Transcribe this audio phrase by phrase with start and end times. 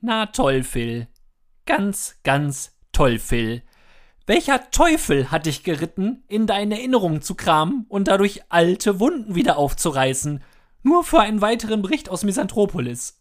[0.00, 1.08] Na toll, Phil.
[1.66, 3.62] Ganz, ganz toll, Phil.
[4.26, 9.56] Welcher Teufel hat dich geritten, in deine Erinnerungen zu kramen und dadurch alte Wunden wieder
[9.56, 10.42] aufzureißen?
[10.82, 13.20] Nur für einen weiteren Bericht aus Misanthropolis.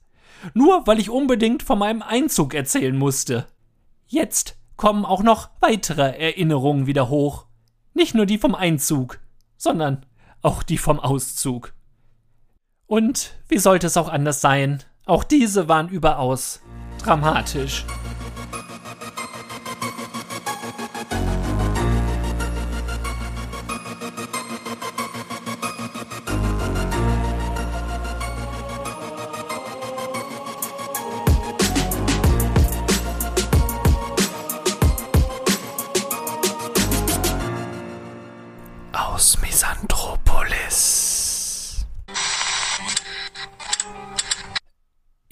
[0.54, 3.48] Nur weil ich unbedingt von meinem Einzug erzählen musste.
[4.08, 7.48] Jetzt kommen auch noch weitere Erinnerungen wieder hoch.
[7.94, 9.20] Nicht nur die vom Einzug,
[9.58, 10.06] sondern
[10.42, 11.74] auch die vom Auszug.
[12.90, 14.82] Und wie sollte es auch anders sein?
[15.06, 16.60] Auch diese waren überaus
[16.98, 17.86] dramatisch.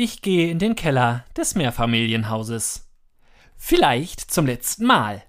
[0.09, 2.88] Ich gehe in den Keller des Mehrfamilienhauses.
[3.58, 5.22] Vielleicht zum letzten Mal.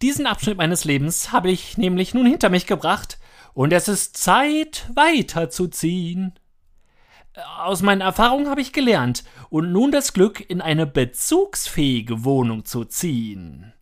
[0.00, 3.18] Diesen Abschnitt meines Lebens habe ich nämlich nun hinter mich gebracht,
[3.52, 6.32] und es ist Zeit, weiterzuziehen.
[7.58, 12.86] Aus meinen Erfahrungen habe ich gelernt und nun das Glück, in eine bezugsfähige Wohnung zu
[12.86, 13.74] ziehen.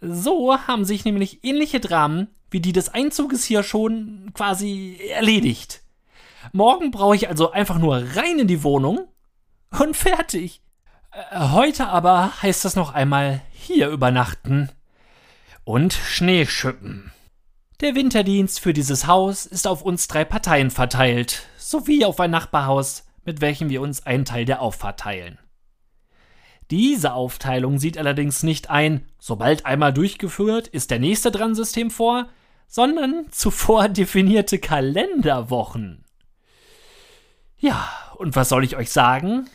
[0.00, 5.82] So haben sich nämlich ähnliche Dramen wie die des Einzuges hier schon quasi erledigt.
[6.52, 9.08] Morgen brauche ich also einfach nur rein in die Wohnung
[9.80, 10.62] und fertig.
[11.12, 14.70] Äh, heute aber heißt es noch einmal hier übernachten
[15.64, 17.12] und Schnee schippen.
[17.80, 23.04] Der Winterdienst für dieses Haus ist auf uns drei Parteien verteilt, sowie auf ein Nachbarhaus,
[23.24, 25.38] mit welchem wir uns einen Teil der Auffahrt teilen.
[26.70, 32.28] Diese Aufteilung sieht allerdings nicht ein, sobald einmal durchgeführt, ist der nächste dran System vor,
[32.66, 36.04] sondern zuvor definierte Kalenderwochen.
[37.58, 39.48] Ja, und was soll ich euch sagen?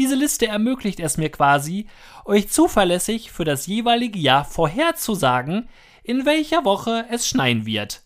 [0.00, 1.86] Diese Liste ermöglicht es mir quasi,
[2.24, 5.68] euch zuverlässig für das jeweilige Jahr vorherzusagen,
[6.02, 8.00] in welcher Woche es schneien wird.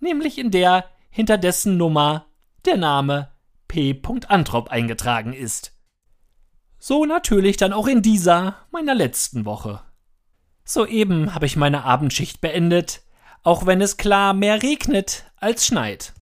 [0.00, 2.24] Nämlich in der, hinter dessen Nummer
[2.64, 3.30] der Name
[3.68, 4.00] P.
[4.28, 5.76] Antrop eingetragen ist.
[6.78, 9.82] So natürlich dann auch in dieser, meiner letzten Woche.
[10.64, 13.02] Soeben habe ich meine Abendschicht beendet,
[13.42, 16.14] auch wenn es klar mehr regnet als schneit.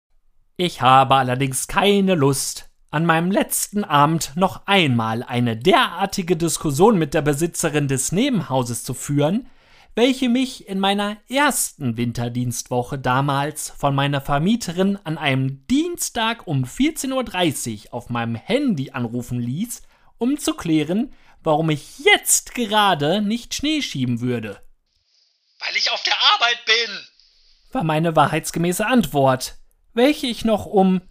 [0.57, 7.13] Ich habe allerdings keine Lust, an meinem letzten Abend noch einmal eine derartige Diskussion mit
[7.13, 9.49] der Besitzerin des Nebenhauses zu führen,
[9.95, 17.87] welche mich in meiner ersten Winterdienstwoche damals von meiner Vermieterin an einem Dienstag um 14.30
[17.87, 19.81] Uhr auf meinem Handy anrufen ließ,
[20.17, 21.13] um zu klären,
[21.43, 24.61] warum ich jetzt gerade nicht Schnee schieben würde.
[25.59, 26.99] Weil ich auf der Arbeit bin,
[27.71, 29.57] war meine wahrheitsgemäße Antwort,
[29.93, 31.01] welche ich noch um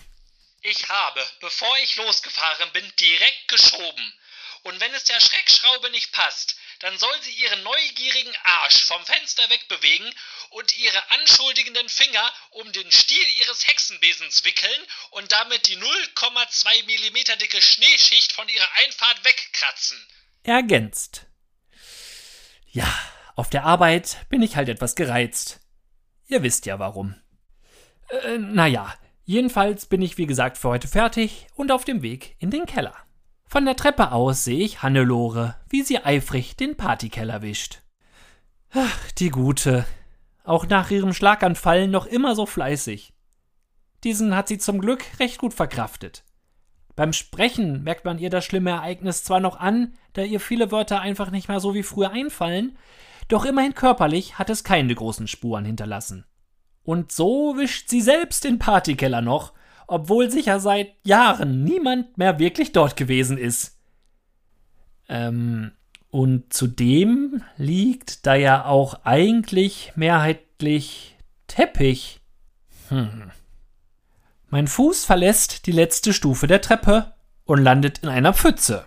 [0.63, 4.15] Ich habe, bevor ich losgefahren bin, direkt geschoben.
[4.63, 9.49] Und wenn es der Schreckschraube nicht passt, dann soll sie ihren neugierigen Arsch vom Fenster
[9.49, 10.13] wegbewegen
[10.51, 17.37] und ihre anschuldigenden Finger um den Stiel ihres Hexenbesens wickeln und damit die 0,2 Millimeter
[17.37, 19.99] dicke Schneeschicht von ihrer Einfahrt wegkratzen.
[20.43, 21.27] Ergänzt.
[22.71, 22.87] Ja,
[23.37, 25.61] auf der Arbeit bin ich halt etwas gereizt.
[26.27, 27.21] Ihr wisst ja warum.
[28.11, 28.95] Äh, naja,
[29.31, 32.95] jedenfalls bin ich wie gesagt für heute fertig und auf dem Weg in den Keller.
[33.47, 37.81] Von der Treppe aus sehe ich Hannelore, wie sie eifrig den Partykeller wischt.
[38.73, 39.85] Ach, die Gute.
[40.43, 43.13] Auch nach ihrem Schlaganfall noch immer so fleißig.
[44.03, 46.25] Diesen hat sie zum Glück recht gut verkraftet.
[46.97, 51.01] Beim Sprechen merkt man ihr das schlimme Ereignis zwar noch an, da ihr viele Wörter
[51.01, 52.77] einfach nicht mehr so wie früher einfallen,
[53.29, 56.25] doch immerhin körperlich hat es keine großen Spuren hinterlassen.
[56.91, 59.53] Und so wischt sie selbst den Partykeller noch,
[59.87, 63.79] obwohl sicher seit Jahren niemand mehr wirklich dort gewesen ist.
[65.09, 65.71] Ähm,
[66.11, 72.23] und zudem liegt da ja auch eigentlich mehrheitlich Teppich.
[72.89, 73.31] Hm.
[74.49, 77.15] Mein Fuß verlässt die letzte Stufe der Treppe
[77.45, 78.85] und landet in einer Pfütze.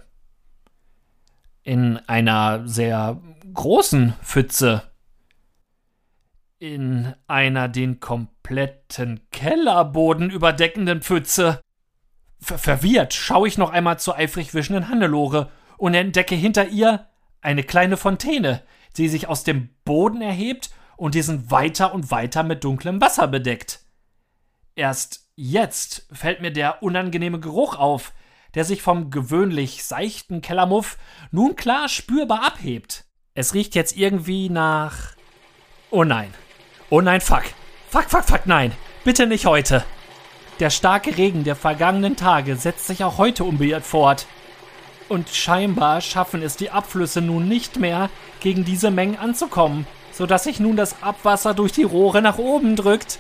[1.62, 3.22] In einer sehr
[3.54, 4.93] großen Pfütze.
[6.63, 11.60] In einer den kompletten Kellerboden überdeckenden Pfütze.
[12.39, 17.10] Ver verwirrt schaue ich noch einmal zur eifrig wischenden Hannelore und entdecke hinter ihr
[17.42, 18.63] eine kleine Fontäne,
[18.95, 23.81] die sich aus dem Boden erhebt und diesen weiter und weiter mit dunklem Wasser bedeckt.
[24.74, 28.13] Erst jetzt fällt mir der unangenehme Geruch auf,
[28.56, 30.98] der sich vom gewöhnlich seichten Kellermuff
[31.30, 33.04] nun klar spürbar abhebt.
[33.33, 35.18] Es riecht jetzt irgendwie nach.
[35.92, 36.33] Oh nein.
[36.94, 37.42] Oh nein, fuck.
[37.90, 38.72] Fuck, fuck, fuck, nein.
[39.04, 39.84] Bitte nicht heute.
[40.60, 44.28] Der starke Regen der vergangenen Tage setzt sich auch heute unbeirrt fort.
[45.10, 48.12] Und scheinbar schaffen es die Abflüsse nun nicht mehr,
[48.42, 52.75] gegen diese Mengen anzukommen, so dass sich nun das Abwasser durch die Rohre nach oben
[52.75, 53.18] drückt.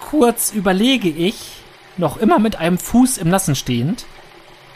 [0.00, 1.58] Kurz überlege ich,
[1.96, 4.04] noch immer mit einem Fuß im Nassen stehend,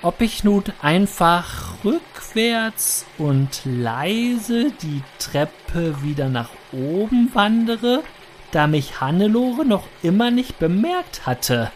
[0.03, 8.05] ob ich nun einfach rückwärts und leise die Treppe wieder nach oben wandere,
[8.53, 11.71] da mich Hannelore noch immer nicht bemerkt hatte.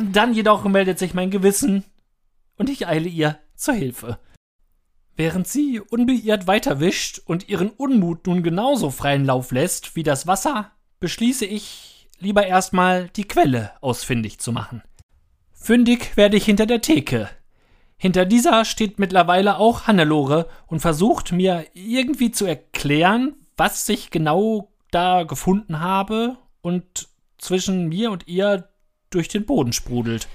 [0.00, 1.84] Dann jedoch meldet sich mein Gewissen
[2.56, 4.18] und ich eile ihr zur Hilfe.
[5.16, 10.70] Während sie unbeirrt weiterwischt und ihren Unmut nun genauso freien Lauf lässt wie das Wasser,
[11.00, 14.82] beschließe ich, lieber erstmal die Quelle ausfindig zu machen.
[15.52, 17.28] Fündig werde ich hinter der Theke.
[17.98, 24.69] Hinter dieser steht mittlerweile auch Hannelore und versucht mir irgendwie zu erklären, was ich genau
[24.90, 27.08] da gefunden habe und
[27.38, 28.68] zwischen mir und ihr
[29.10, 30.28] durch den Boden sprudelt.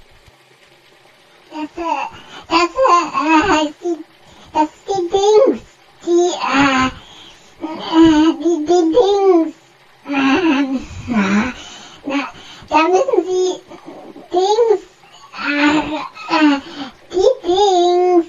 [1.52, 1.70] Das,
[2.50, 3.98] das, äh, die,
[4.54, 5.62] das die Dings.
[6.06, 6.90] Die, äh,
[8.40, 9.56] die, die Dings.
[10.08, 11.54] Na,
[12.06, 12.34] na,
[12.70, 13.62] da müssen Sie
[14.32, 14.82] Dings.
[16.32, 16.60] Äh,
[17.12, 18.26] die Dings.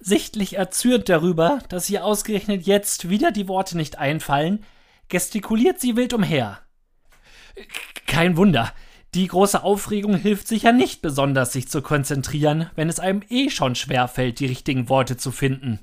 [0.00, 4.64] Sichtlich erzürnt darüber, dass ihr ausgerechnet jetzt wieder die Worte nicht einfallen,
[5.08, 6.60] gestikuliert sie wild umher.
[8.06, 8.72] Kein Wunder,
[9.14, 13.74] die große Aufregung hilft sicher nicht besonders, sich zu konzentrieren, wenn es einem eh schon
[13.74, 15.80] schwer fällt, die richtigen Worte zu finden.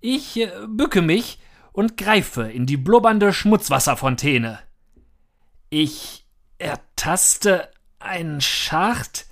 [0.00, 1.38] Ich äh, bücke mich
[1.72, 4.58] und greife in die blubbernde Schmutzwasserfontäne.
[5.68, 6.24] Ich
[6.58, 9.26] ertaste einen Schacht,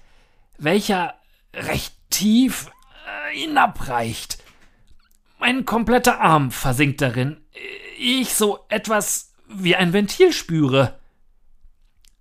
[0.59, 1.15] welcher
[1.55, 2.71] recht tief
[3.07, 4.39] äh, hinabreicht.
[5.39, 7.39] Mein kompletter Arm versinkt darin.
[8.01, 11.01] Ich so etwas wie ein Ventil spüre.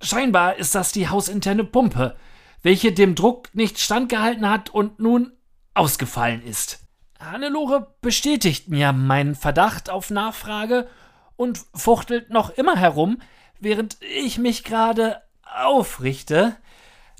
[0.00, 2.16] Scheinbar ist das die hausinterne Pumpe,
[2.62, 5.30] welche dem Druck nicht standgehalten hat und nun
[5.74, 6.80] ausgefallen ist.
[7.20, 10.88] Hannelore bestätigt mir meinen Verdacht auf Nachfrage
[11.36, 13.22] und fuchtelt noch immer herum,
[13.60, 16.56] während ich mich gerade aufrichte,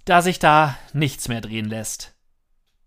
[0.04, 2.16] da sich da nichts mehr drehen lässt.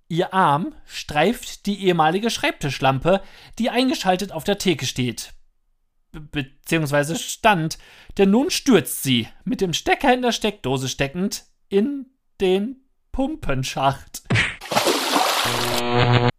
[0.09, 3.21] Ihr Arm streift die ehemalige Schreibtischlampe,
[3.57, 5.33] die eingeschaltet auf der Theke steht,
[6.11, 7.77] beziehungsweise stand,
[8.17, 12.07] denn nun stürzt sie, mit dem Stecker in der Steckdose steckend, in
[12.39, 14.23] den Pumpenschacht.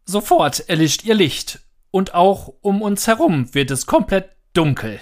[0.04, 1.60] Sofort erlischt ihr Licht,
[1.90, 5.00] und auch um uns herum wird es komplett dunkel.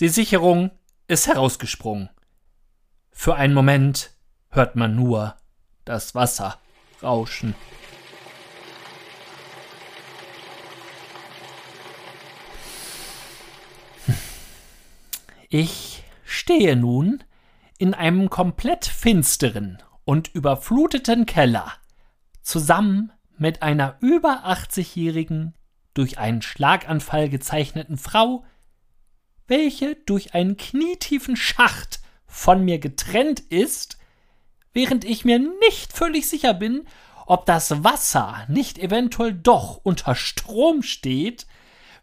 [0.00, 0.70] Die Sicherung
[1.08, 2.10] ist herausgesprungen.
[3.10, 4.10] Für einen Moment
[4.50, 5.36] hört man nur
[5.84, 6.60] das Wasser
[7.02, 7.54] rauschen.
[15.48, 17.22] Ich stehe nun
[17.78, 21.72] in einem komplett finsteren und überfluteten Keller,
[22.42, 25.54] zusammen mit einer über 80-jährigen,
[25.94, 28.44] durch einen Schlaganfall gezeichneten Frau,
[29.46, 33.98] welche durch einen knietiefen Schacht von mir getrennt ist,
[34.72, 36.86] während ich mir nicht völlig sicher bin,
[37.24, 41.46] ob das Wasser nicht eventuell doch unter Strom steht,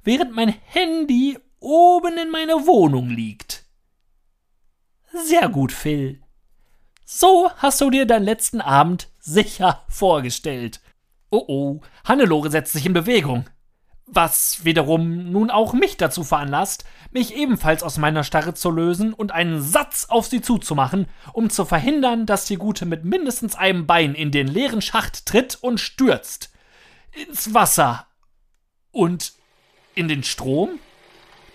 [0.04, 3.64] während mein Handy oben in meiner Wohnung liegt.
[5.26, 6.22] Sehr gut, Phil.
[7.06, 10.82] So hast du dir deinen letzten Abend sicher vorgestellt.
[11.30, 13.46] Oh oh, Hannelore setzt sich in Bewegung.
[14.06, 19.32] Was wiederum nun auch mich dazu veranlasst, mich ebenfalls aus meiner Starre zu lösen und
[19.32, 24.14] einen Satz auf sie zuzumachen, um zu verhindern, dass die Gute mit mindestens einem Bein
[24.14, 26.52] in den leeren Schacht tritt und stürzt.
[27.12, 28.08] Ins Wasser.
[28.92, 29.34] Und
[29.96, 30.80] in den Strom?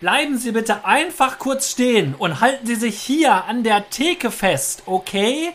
[0.01, 4.85] Bleiben Sie bitte einfach kurz stehen und halten Sie sich hier an der Theke fest,
[4.87, 5.53] okay?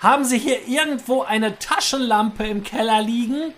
[0.00, 3.52] Haben Sie hier irgendwo eine Taschenlampe im Keller liegen?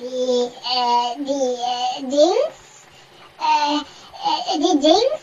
[0.00, 2.86] Die, äh, die, äh, Dings,
[3.38, 5.22] äh, äh, die Dings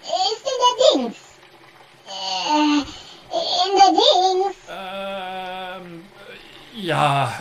[0.00, 1.16] ist in der Dings.
[2.08, 2.80] Äh,
[3.34, 4.56] in der Dings.
[4.70, 5.53] Ähm,
[6.84, 7.32] ja,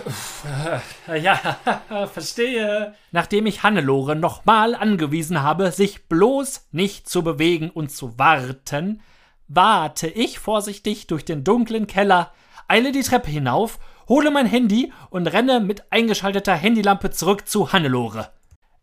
[1.14, 2.96] ja, verstehe.
[3.12, 9.02] Nachdem ich Hannelore nochmal angewiesen habe, sich bloß nicht zu bewegen und zu warten,
[9.48, 12.32] warte ich vorsichtig durch den dunklen Keller,
[12.68, 18.32] eile die Treppe hinauf, hole mein Handy und renne mit eingeschalteter Handylampe zurück zu Hannelore.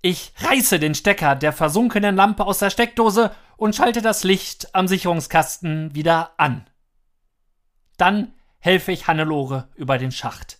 [0.03, 4.89] Ich reiße den Stecker der versunkenen Lampe aus der Steckdose und schalte das Licht am
[4.89, 6.67] Sicherungskasten wieder an.
[7.99, 10.59] Dann helfe ich Hannelore über den Schacht.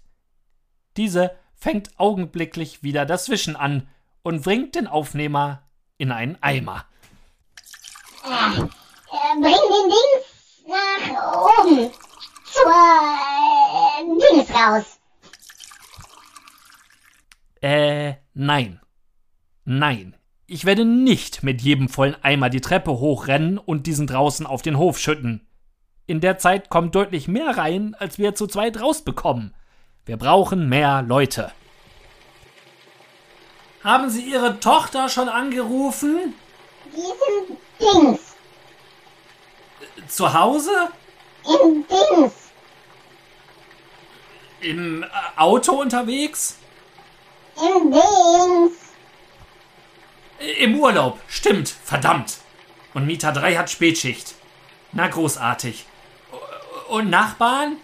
[0.97, 3.89] Diese fängt augenblicklich wieder dazwischen an
[4.23, 5.63] und bringt den Aufnehmer
[5.99, 6.87] in einen Eimer.
[8.25, 8.61] Äh,
[9.35, 11.91] bring den Dings nach oben.
[12.45, 14.99] Zur äh, Dings raus.
[17.61, 18.81] Äh, nein.
[19.65, 20.17] Nein.
[20.47, 24.79] Ich werde nicht mit jedem vollen Eimer die Treppe hochrennen und diesen draußen auf den
[24.79, 25.47] Hof schütten.
[26.11, 29.55] In der Zeit kommt deutlich mehr rein, als wir zu zweit rausbekommen.
[30.07, 31.53] Wir brauchen mehr Leute.
[33.85, 36.35] Haben Sie Ihre Tochter schon angerufen?
[36.87, 38.35] Diesen Dings.
[40.09, 40.89] Zu Hause?
[41.45, 42.35] Im Dings.
[44.63, 46.59] Im äh, Auto unterwegs?
[47.55, 48.73] Im Dings.
[50.59, 52.39] Im Urlaub, stimmt, verdammt.
[52.95, 54.35] Und Mieter 3 hat Spätschicht.
[54.91, 55.87] Na, großartig.
[56.91, 57.77] Und Nachbarn?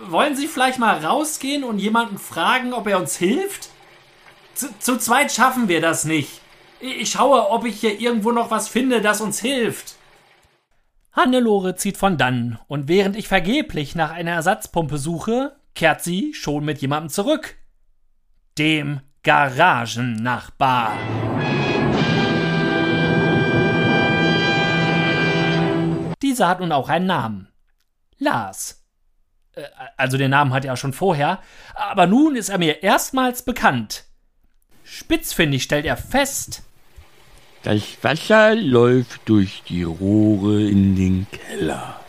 [0.00, 3.68] Wollen Sie vielleicht mal rausgehen und jemanden fragen, ob er uns hilft?
[4.54, 6.40] Zu, zu zweit schaffen wir das nicht.
[6.80, 9.94] Ich schaue, ob ich hier irgendwo noch was finde, das uns hilft.
[11.12, 16.64] Hannelore zieht von dann, und während ich vergeblich nach einer Ersatzpumpe suche, kehrt sie schon
[16.64, 17.54] mit jemandem zurück.
[18.58, 20.94] Dem Garagennachbar.
[26.20, 27.51] Dieser hat nun auch einen Namen.
[28.22, 28.82] Lars.
[29.54, 29.64] Äh,
[29.96, 31.40] Also den Namen hat er schon vorher,
[31.74, 34.04] aber nun ist er mir erstmals bekannt.
[34.84, 36.62] Spitzfindig stellt er fest,
[37.62, 42.00] Das Wasser läuft durch die Rohre in den Keller.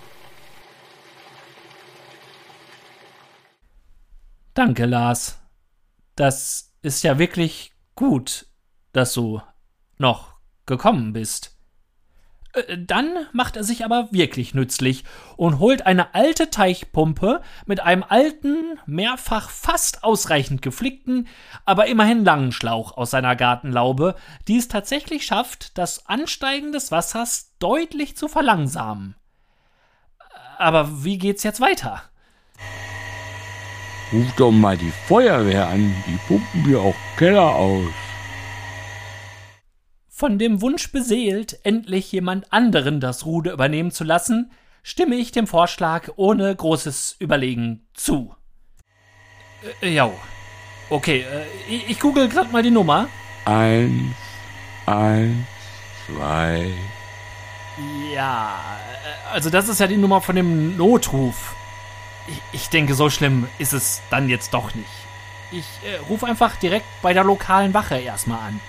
[4.53, 5.39] Danke, Lars.
[6.15, 8.48] Das ist ja wirklich gut,
[8.91, 9.41] dass du
[9.98, 10.34] noch
[10.65, 11.52] gekommen bist.
[12.53, 15.03] Äh, Dann macht er sich aber wirklich nützlich
[15.36, 21.27] und holt eine alte Teichpumpe mit einem alten, mehrfach fast ausreichend geflickten,
[21.65, 24.15] aber immerhin langen Schlauch aus seiner Gartenlaube,
[24.48, 29.15] die es tatsächlich schafft, das Ansteigen des Wassers deutlich zu verlangsamen.
[30.57, 32.03] Aber wie geht's jetzt weiter?
[34.12, 37.89] Ruf doch mal die Feuerwehr an, die pumpen mir auch Keller aus.
[40.24, 44.51] Von dem Wunsch beseelt, endlich jemand anderen das Ruder übernehmen zu lassen,
[44.82, 48.34] stimme ich dem Vorschlag ohne großes Überlegen zu.
[49.82, 50.10] Äh, ja.
[50.89, 53.10] Okay, äh, ich, ich google grad mal die Nummer.
[53.44, 54.15] Eins,
[54.86, 55.46] eins,
[56.08, 56.72] zwei.
[58.15, 58.62] Ja,
[59.03, 61.53] äh, also das ist ja die Nummer von dem Notruf.
[62.30, 64.88] Ich, ich denke, so schlimm ist es dann jetzt doch nicht.
[65.51, 68.62] Ich äh, rufe einfach direkt bei der lokalen Wache erstmal an.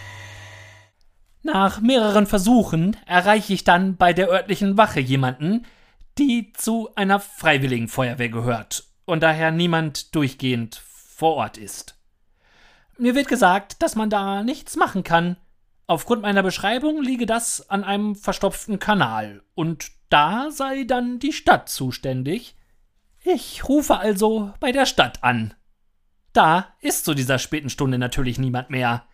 [1.47, 5.67] Nach mehreren Versuchen erreiche ich dann bei der örtlichen Wache jemanden,
[6.17, 11.99] die zu einer freiwilligen Feuerwehr gehört und daher niemand durchgehend vor Ort ist.
[12.97, 15.37] Mir wird gesagt, dass man da nichts machen kann.
[15.87, 21.69] Aufgrund meiner Beschreibung liege das an einem verstopften Kanal und da sei dann die Stadt
[21.69, 22.57] zuständig.
[23.23, 25.53] Ich rufe also bei der Stadt an.
[26.33, 29.05] Da ist zu dieser späten Stunde natürlich niemand mehr.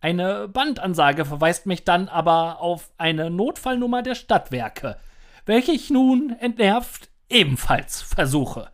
[0.00, 4.96] Eine Bandansage verweist mich dann aber auf eine Notfallnummer der Stadtwerke,
[5.44, 8.70] welche ich nun entnervt ebenfalls versuche.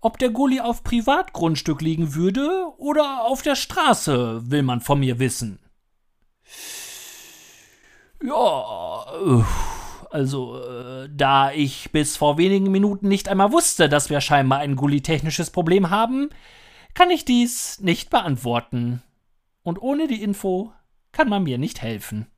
[0.00, 5.18] Ob der Gully auf Privatgrundstück liegen würde oder auf der Straße, will man von mir
[5.18, 5.58] wissen.
[8.22, 9.44] Ja,
[10.10, 14.76] also, äh, da ich bis vor wenigen Minuten nicht einmal wusste, dass wir scheinbar ein
[14.76, 16.30] Gully-technisches Problem haben,
[16.94, 19.02] kann ich dies nicht beantworten.
[19.64, 20.72] Und ohne die Info
[21.10, 22.28] kann man mir nicht helfen.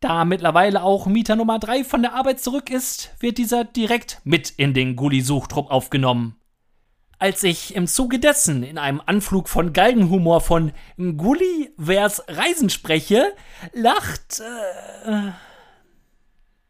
[0.00, 4.50] Da mittlerweile auch Mieter Nummer 3 von der Arbeit zurück ist, wird dieser direkt mit
[4.50, 6.36] in den Gully-Suchtrupp aufgenommen.
[7.18, 13.34] Als ich im Zuge dessen in einem Anflug von Galgenhumor von Gully vers Reisen spreche,
[13.72, 15.32] lacht äh,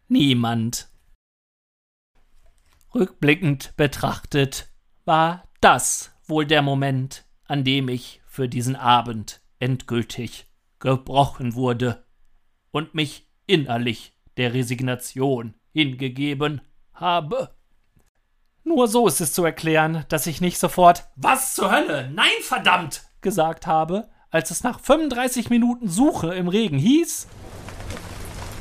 [0.09, 0.89] niemand.
[2.95, 4.69] Rückblickend betrachtet
[5.05, 10.47] war das wohl der Moment, an dem ich für diesen Abend endgültig
[10.79, 12.05] gebrochen wurde
[12.71, 16.61] und mich innerlich der Resignation hingegeben
[16.93, 17.57] habe.
[18.63, 22.11] Nur so ist es zu erklären, dass ich nicht sofort Was zur Hölle?
[22.15, 23.07] Nein, verdammt!
[23.23, 27.29] gesagt habe, als es nach 35 Minuten Suche im Regen hieß,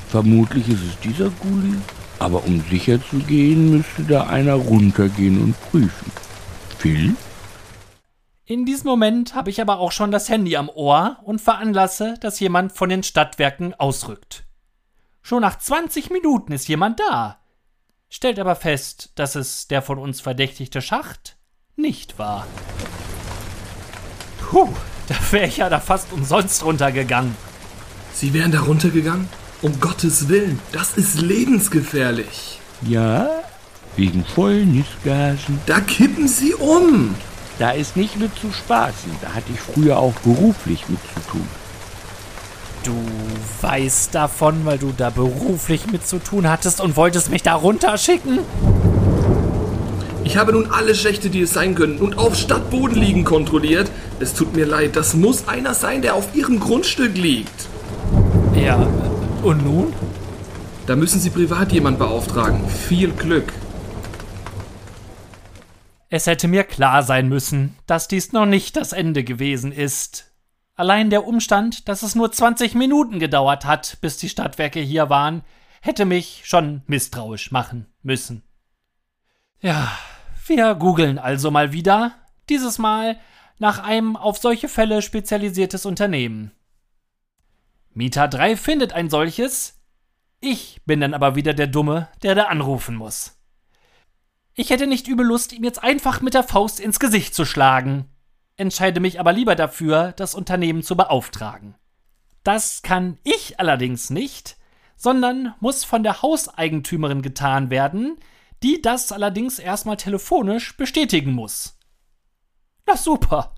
[0.08, 1.76] Vermutlich ist es dieser Gully.
[2.20, 6.12] Aber um sicher zu gehen, müsste da einer runtergehen und prüfen.
[6.78, 7.18] Phil?
[8.48, 12.40] In diesem Moment habe ich aber auch schon das Handy am Ohr und veranlasse, dass
[12.40, 14.46] jemand von den Stadtwerken ausrückt.
[15.24, 17.40] Schon nach 20 Minuten ist jemand da,
[18.08, 21.38] stellt aber fest, dass es der von uns verdächtigte Schacht
[21.76, 22.46] nicht war.
[24.42, 24.70] Puh,
[25.08, 27.36] da wäre ich ja da fast umsonst runtergegangen.
[28.14, 29.28] Sie wären da runtergegangen?
[29.64, 32.60] Um Gottes Willen, das ist lebensgefährlich.
[32.84, 33.28] Ja,
[33.96, 35.60] wegen Fäulnisgasen.
[35.66, 37.16] Da kippen Sie um.
[37.58, 39.12] Da ist nicht mit zu spaßen.
[39.22, 41.48] Da hatte ich früher auch beruflich mit zu tun.
[42.84, 42.94] Du
[43.62, 48.40] weißt davon, weil du da beruflich mit zu tun hattest und wolltest mich da runterschicken?
[50.24, 53.90] Ich habe nun alle Schächte, die es sein können, und auf Stadtboden liegen kontrolliert.
[54.20, 57.68] Es tut mir leid, das muss einer sein, der auf Ihrem Grundstück liegt.
[58.56, 58.88] Ja,
[59.44, 59.94] und nun?
[60.88, 62.68] Da müssen Sie privat jemand beauftragen.
[62.68, 63.52] Viel Glück.
[66.10, 70.32] Es hätte mir klar sein müssen, dass dies noch nicht das Ende gewesen ist.
[70.76, 75.44] Allein der Umstand, dass es nur 20 Minuten gedauert hat, bis die Stadtwerke hier waren,
[75.82, 78.44] hätte mich schon misstrauisch machen müssen.
[79.62, 79.92] Ja,
[80.46, 82.14] wir googeln also mal wieder,
[82.50, 83.20] dieses Mal
[83.58, 86.52] nach einem auf solche Fälle spezialisiertes Unternehmen.
[87.94, 89.82] Mieter 3 findet ein solches.
[90.42, 93.35] Ich bin dann aber wieder der Dumme, der da anrufen muss.
[94.58, 98.06] Ich hätte nicht übel Lust, ihm jetzt einfach mit der Faust ins Gesicht zu schlagen,
[98.56, 101.76] entscheide mich aber lieber dafür, das Unternehmen zu beauftragen.
[102.44, 104.56] Das kann ich allerdings nicht,
[104.96, 108.18] sondern muss von der Hauseigentümerin getan werden,
[108.64, 111.78] die das allerdings erstmal telefonisch bestätigen muss.
[112.86, 113.56] Na super.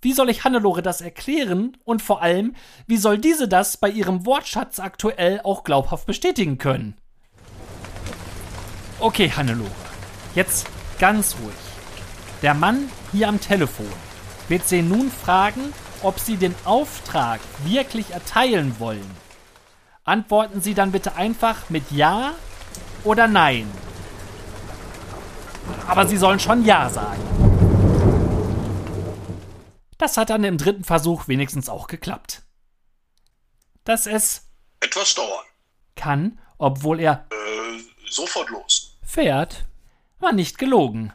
[0.00, 2.54] Wie soll ich Hannelore das erklären und vor allem,
[2.86, 7.01] wie soll diese das bei ihrem Wortschatz aktuell auch glaubhaft bestätigen können?
[9.02, 9.70] Okay, Hannelore,
[10.36, 10.66] jetzt
[11.00, 11.54] ganz ruhig.
[12.40, 13.90] Der Mann hier am Telefon
[14.48, 19.10] wird Sie nun fragen, ob Sie den Auftrag wirklich erteilen wollen.
[20.04, 22.34] Antworten Sie dann bitte einfach mit Ja
[23.02, 23.68] oder Nein.
[25.88, 27.22] Aber Sie sollen schon Ja sagen.
[29.98, 32.42] Das hat dann im dritten Versuch wenigstens auch geklappt.
[33.84, 34.48] Dass es
[34.80, 35.44] Etwas dauern.
[35.96, 38.81] kann, obwohl er Äh, sofort los.
[39.12, 39.66] Fährt,
[40.18, 41.12] war nicht gelogen.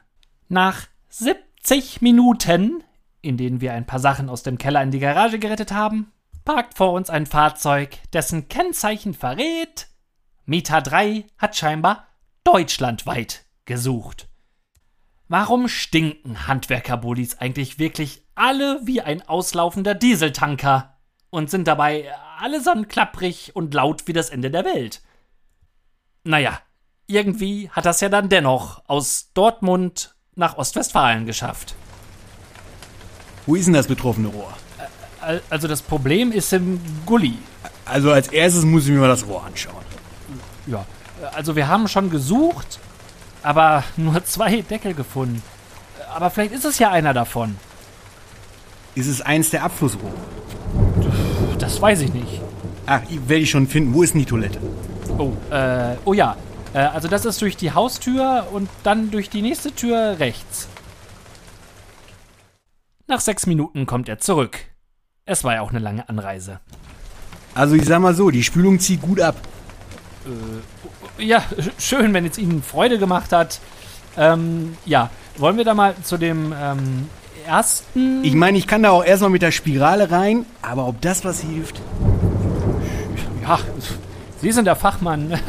[0.48, 2.84] Nach 70 Minuten,
[3.22, 6.12] in denen wir ein paar Sachen aus dem Keller in die Garage gerettet haben,
[6.46, 9.88] parkt vor uns ein Fahrzeug, dessen Kennzeichen verrät,
[10.46, 12.08] Mieter 3 hat scheinbar
[12.44, 14.30] deutschlandweit gesucht.
[15.28, 20.98] Warum stinken Handwerkerbullis eigentlich wirklich alle wie ein auslaufender Dieseltanker
[21.30, 25.02] und sind dabei allesamt klapprig und laut wie das Ende der Welt?
[26.24, 26.62] Naja,
[27.08, 31.76] irgendwie hat das ja dann dennoch aus Dortmund nach Ostwestfalen geschafft.
[33.46, 34.54] Wo ist denn das betroffene Rohr?
[35.22, 37.38] Al- Also das Problem ist im Gully.
[37.86, 39.76] Also als erstes muss ich mir mal das Rohr anschauen.
[40.68, 40.86] Ja,
[41.34, 42.80] also wir haben schon gesucht,
[43.42, 45.42] aber nur zwei Deckel gefunden.
[46.14, 47.56] Aber vielleicht ist es ja einer davon.
[48.96, 50.12] Ist es eins der Abflussrohre?
[51.60, 52.42] Das weiß ich nicht.
[52.86, 53.94] Ach, werde ich schon finden.
[53.94, 54.60] Wo ist denn die Toilette?
[55.18, 56.36] Oh, äh, oh ja.
[56.74, 60.68] Äh, also das ist durch die Haustür und dann durch die nächste Tür rechts.
[63.08, 64.60] Nach sechs Minuten kommt er zurück.
[65.26, 66.60] Es war ja auch eine lange Anreise.
[67.54, 69.36] Also ich sag mal so, die Spülung zieht gut ab.
[71.18, 73.60] Ja, sch- schön, wenn es Ihnen Freude gemacht hat.
[74.18, 77.10] Ähm, ja, wollen wir da mal zu dem ähm,
[77.46, 78.24] ersten.
[78.26, 81.40] Ich meine, ich kann da auch erstmal mit der Spirale rein, aber ob das was
[81.42, 81.80] hilft?
[83.42, 83.58] ja,
[84.42, 85.40] Sie sind der Fachmann.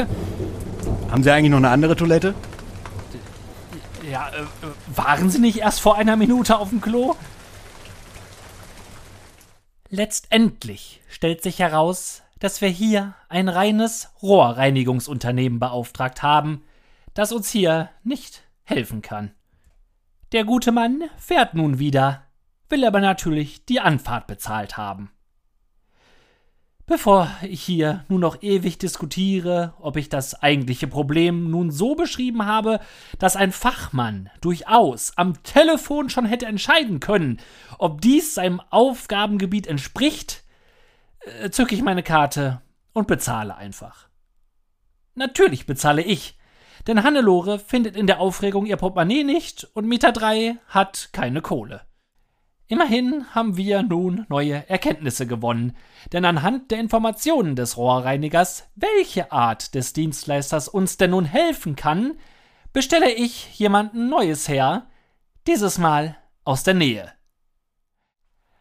[1.11, 2.35] Haben Sie eigentlich noch eine andere Toilette?
[4.09, 4.45] ja, äh,
[4.97, 7.15] waren Sie nicht erst vor einer Minute auf dem Klo?
[9.91, 16.63] Letztendlich stellt sich heraus, dass wir hier ein reines Rohrreinigungsunternehmen beauftragt haben,
[17.15, 19.33] das uns hier nicht helfen kann.
[20.33, 22.23] Der gute Mann fährt nun wieder,
[22.69, 25.11] will aber natürlich die Anfahrt bezahlt haben.
[26.89, 32.47] Bevor ich hier nun noch ewig diskutiere, ob ich das eigentliche Problem nun so beschrieben
[32.47, 32.81] habe,
[33.19, 37.41] dass ein Fachmann durchaus am Telefon schon hätte entscheiden können,
[37.77, 40.45] ob dies seinem Aufgabengebiet entspricht,
[41.43, 42.63] äh, zücke ich meine Karte
[42.95, 44.09] und bezahle einfach.
[45.15, 46.39] Natürlich bezahle ich,
[46.87, 51.83] denn Hannelore findet in der Aufregung ihr Portemonnaie nicht und Mieter 3 hat keine Kohle.
[52.71, 55.75] Immerhin haben wir nun neue Erkenntnisse gewonnen,
[56.13, 62.19] denn anhand der Informationen des Rohrreinigers, welche Art des Dienstleisters uns denn nun helfen kann,
[62.75, 64.87] bestelle ich jemanden Neues her,
[65.47, 67.11] dieses Mal aus der Nähe.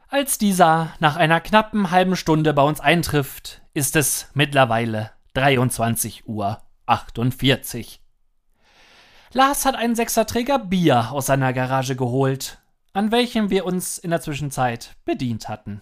[0.08, 6.62] Als dieser nach einer knappen halben Stunde bei uns eintrifft, ist es mittlerweile 23 Uhr
[6.86, 8.02] 48.
[9.34, 12.60] Lars hat einen Sechserträger Bier aus seiner Garage geholt,
[12.98, 15.82] an welchem wir uns in der Zwischenzeit bedient hatten.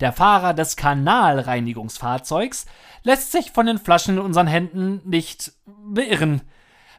[0.00, 2.66] Der Fahrer des Kanalreinigungsfahrzeugs
[3.04, 6.42] lässt sich von den Flaschen in unseren Händen nicht beirren,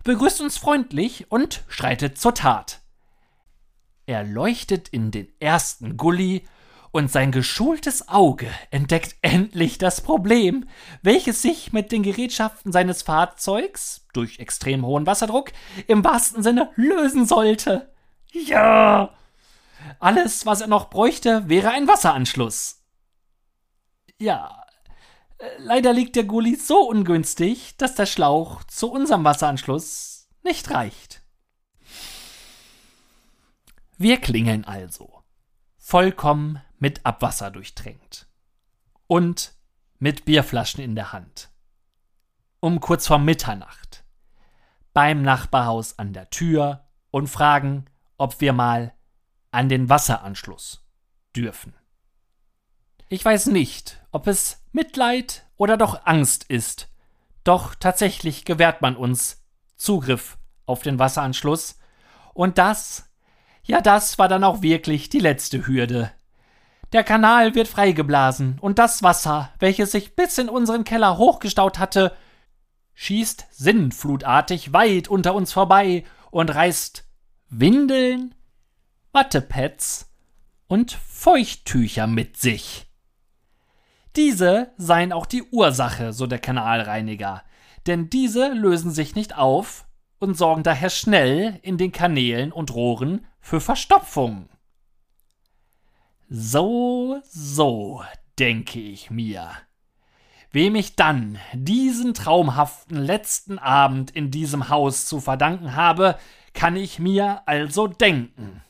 [0.06, 2.80] begrüßt uns freundlich und schreitet zur Tat.
[4.06, 6.48] Er leuchtet in den ersten Gully
[6.92, 10.66] und sein geschultes Auge entdeckt endlich das Problem,
[11.02, 15.52] welches sich mit den Gerätschaften seines Fahrzeugs durch extrem hohen Wasserdruck
[15.88, 17.92] im wahrsten Sinne lösen sollte.
[18.32, 19.10] Ja!
[20.00, 22.84] Alles, was er noch bräuchte, wäre ein Wasseranschluss.
[24.20, 24.64] Ja,
[25.38, 31.24] äh, leider liegt der Gully so ungünstig, dass der Schlauch zu unserem Wasseranschluss nicht reicht.
[33.98, 35.24] Wir klingeln also.
[35.78, 38.28] Vollkommen mit Abwasser durchtränkt.
[39.08, 39.54] Und
[40.00, 41.50] mit Bierflaschen in der Hand.
[42.60, 44.04] Um kurz vor Mitternacht.
[44.94, 47.86] Beim Nachbarhaus an der Tür und fragen,
[48.18, 48.94] ob wir mal
[49.52, 50.86] an den Wasseranschluss
[51.36, 51.74] dürfen.
[53.10, 56.90] Ich weiß nicht, ob es Mitleid oder doch Angst ist,
[57.44, 59.44] doch tatsächlich gewährt man uns
[59.78, 61.80] Zugriff auf den Wasseranschluss,
[62.34, 63.10] und das,
[63.64, 66.12] ja das war dann auch wirklich die letzte Hürde,
[66.94, 72.16] der Kanal wird freigeblasen und das Wasser, welches sich bis in unseren Keller hochgestaut hatte,
[72.94, 77.07] schießt sinnflutartig weit unter uns vorbei und reißt
[77.50, 78.36] Windeln,
[79.14, 80.12] Wattepads
[80.68, 82.88] und Feuchttücher mit sich.
[84.18, 87.44] Diese seien auch die Ursache, so der Kanalreiniger,
[87.86, 89.86] denn diese lösen sich nicht auf
[90.20, 94.50] und sorgen daher schnell in den Kanälen und Rohren für Verstopfung.
[96.28, 98.04] So, so,
[98.38, 99.52] denke ich mir.
[100.52, 106.18] Wem ich dann diesen traumhaften letzten Abend in diesem Haus zu verdanken habe,
[106.58, 108.64] kann ich mir also denken.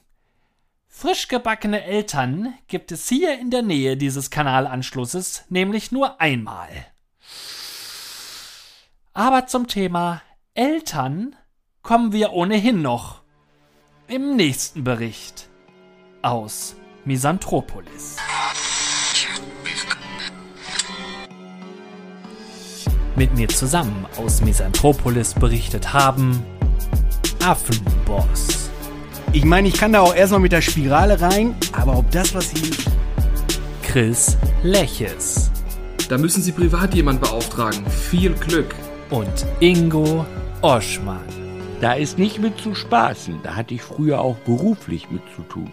[0.90, 6.68] Frisch gebackene Eltern gibt es hier in der Nähe dieses Kanalanschlusses nämlich nur einmal.
[9.14, 10.22] Aber zum Thema
[10.54, 11.38] Eltern
[11.82, 13.22] kommen wir ohnehin noch
[14.10, 15.48] im nächsten Bericht
[16.22, 18.18] aus Misanthropolis.
[23.16, 26.44] Mit mir zusammen aus Misanthropolis berichtet haben
[27.48, 28.70] Affenboss.
[29.32, 32.50] Ich meine, ich kann da auch erstmal mit der Spirale rein, aber ob das was
[32.50, 32.92] hilft?
[33.82, 35.50] Chris Leches.
[36.10, 37.86] Da müssen Sie privat jemand beauftragen.
[37.88, 38.76] Viel Glück.
[39.10, 40.26] Und Ingo
[40.62, 41.24] Oschmann.
[41.80, 43.40] Da ist nicht mit zu spaßen.
[43.44, 45.72] Da hatte ich früher auch beruflich mit zu tun.